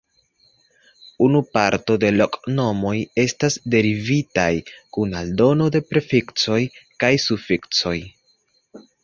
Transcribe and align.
Unu 1.25 1.41
parto 1.57 1.97
de 2.03 2.09
loknomoj 2.15 2.93
estas 3.25 3.57
derivitaj 3.75 4.47
kun 4.97 5.15
aldono 5.21 5.69
de 5.77 5.83
prefiksoj 5.93 6.59
kaj 7.05 7.13
sufiksoj. 7.29 7.97